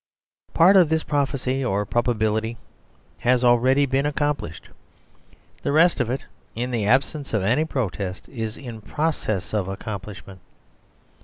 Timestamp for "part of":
0.55-0.89